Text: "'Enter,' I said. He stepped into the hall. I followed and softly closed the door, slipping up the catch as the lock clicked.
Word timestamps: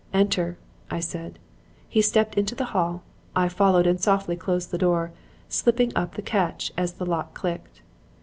"'Enter,' 0.15 0.57
I 0.89 0.99
said. 0.99 1.37
He 1.87 2.01
stepped 2.01 2.33
into 2.33 2.55
the 2.55 2.65
hall. 2.73 3.03
I 3.35 3.47
followed 3.47 3.85
and 3.85 4.01
softly 4.01 4.35
closed 4.35 4.71
the 4.71 4.79
door, 4.79 5.11
slipping 5.47 5.91
up 5.95 6.15
the 6.15 6.23
catch 6.23 6.71
as 6.75 6.93
the 6.93 7.05
lock 7.05 7.35
clicked. 7.35 7.81